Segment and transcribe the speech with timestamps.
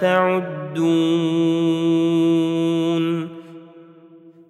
[0.00, 1.40] تعدون.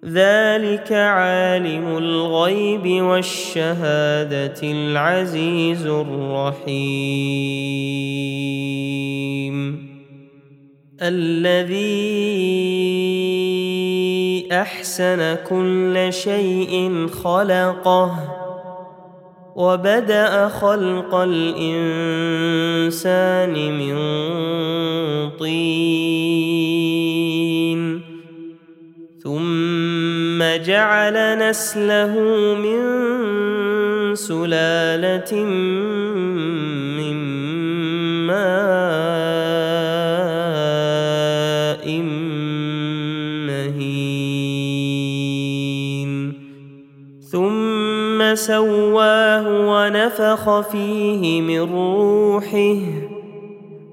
[0.05, 7.41] ذلك عالم الغيب والشهادة العزيز الرحيم.
[11.01, 12.41] الذي
[14.51, 18.40] أحسن كل شيء خلقه
[19.55, 21.73] وبدأ خلق الإنسان
[23.79, 23.95] من
[25.39, 26.71] طين.
[29.23, 32.13] ثم جعل نسله
[32.57, 32.81] من
[34.15, 35.33] سلالة
[36.97, 37.17] من
[38.27, 39.40] ماء.
[48.35, 52.77] سواه ونفخ فيه من روحه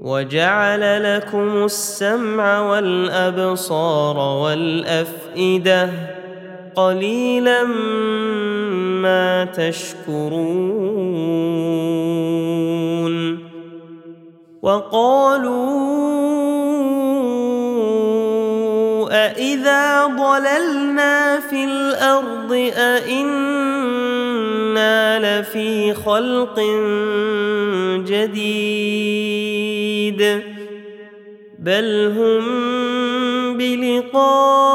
[0.00, 5.90] وجعل لكم السمع والأبصار والأفئدة
[6.76, 7.64] قليلا
[9.02, 10.68] ما تشكرون
[14.62, 16.47] وقالوا
[19.10, 23.88] أإذا ضللنا في الأرض أإنا
[25.40, 26.60] لفي خلق
[28.08, 29.18] جديد
[31.58, 32.44] بل هم
[33.58, 34.68] بلقاء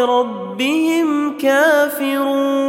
[0.00, 2.60] ربهم كافرون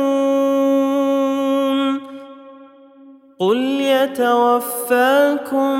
[3.40, 5.80] قل يتوفاكم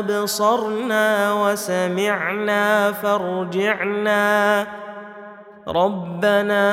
[0.00, 4.66] أبصرنا وسمعنا فارجعنا.
[5.68, 6.64] ربنا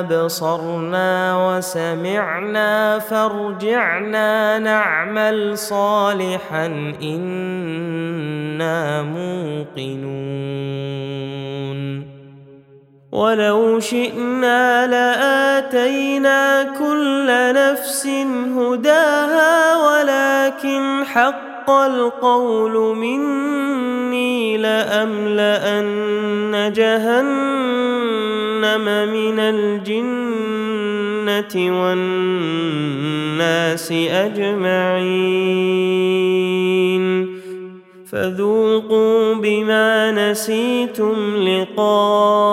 [0.00, 6.66] أبصرنا وسمعنا فارجعنا نعمل صالحا
[7.02, 10.16] إنا موقنون.
[13.12, 18.06] ولو شئنا لآتينا كل نفس
[18.56, 20.05] هداها ولكن
[21.06, 25.92] حق القول مني لأملأن
[26.76, 28.04] جهنم
[29.12, 30.74] من الجنة
[31.82, 32.72] والناس
[33.92, 35.66] أجمعين.
[38.12, 42.45] فذوقوا بما نسيتم لقاء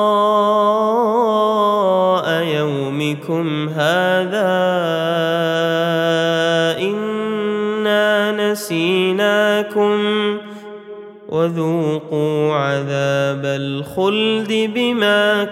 [11.44, 15.44] وذوقوا عذاب الخلد بما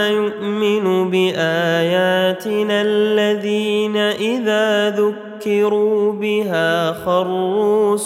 [0.09, 7.97] يؤمن بآياتنا الذين إذا ذكروا بها خروا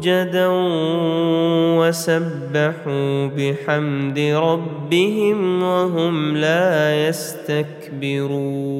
[0.00, 0.48] سجدا
[1.78, 8.79] وسبحوا بحمد ربهم وهم لا يستكبرون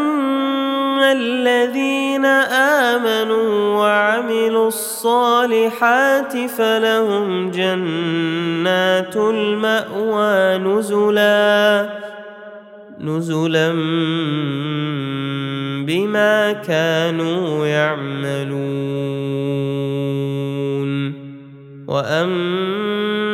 [1.11, 2.25] الذين
[2.95, 11.89] آمنوا وعملوا الصالحات فلهم جنات المأوى نزلا
[12.99, 13.71] نزلا
[15.87, 18.81] بما كانوا يعملون.
[21.87, 22.80] وأما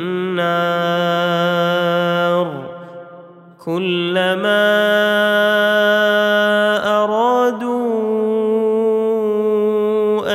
[3.64, 4.66] كلما
[7.04, 7.96] أرادوا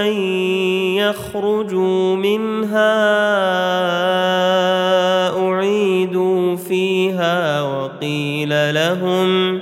[0.01, 0.13] أن
[0.97, 3.11] يخرجوا منها
[5.47, 9.61] أعيدوا فيها وقيل لهم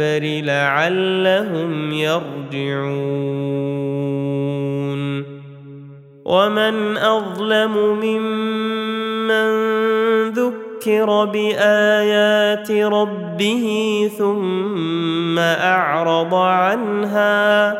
[0.00, 3.02] الاكبر لعلهم يرجعون.
[6.24, 9.48] ومن أظلم ممن
[10.30, 13.66] ذكر بآيات ربه
[14.18, 17.72] ثم أعرض عنها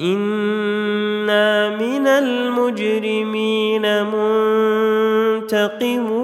[0.00, 6.23] إنا من المجرمين منتقمون.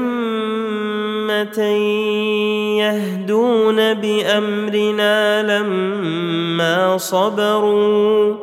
[2.78, 8.36] يهدون بأمرنا لما صبروا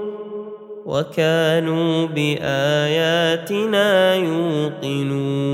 [0.87, 5.52] وكانوا بآياتنا يوقنون.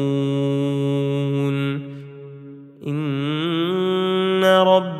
[2.87, 4.45] إن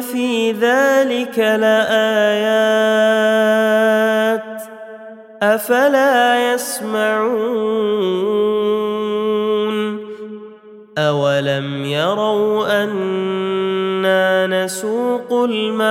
[0.00, 2.78] في ذلك لآيات
[5.42, 8.08] افلا يسمعون
[10.98, 15.88] اولم يروا أنا نسوق الماء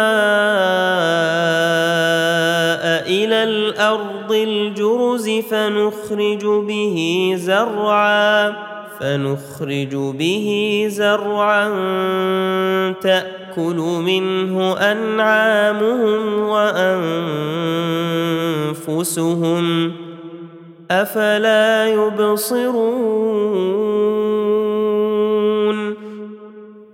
[3.07, 8.53] إلى الأرض الجرز فنخرج به زرعا
[8.99, 10.47] فنخرج به
[10.89, 11.67] زرعا
[13.57, 16.39] تاكل منه أنعامهم
[18.79, 19.91] وأنفسهم
[20.91, 23.37] أفلا يبصرون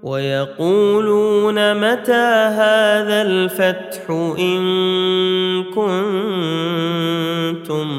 [0.04, 2.12] ويقولون متى
[2.56, 7.08] هذا الفتح إن كنتم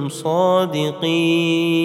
[0.08, 1.84] صادقين